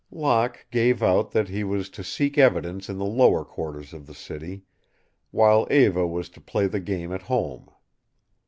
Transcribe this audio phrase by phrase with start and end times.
[0.09, 4.15] Locke gave out that he was to seek evidence in the lower quarters of the
[4.15, 4.63] city,
[5.29, 7.69] while Eva was to play the game at home.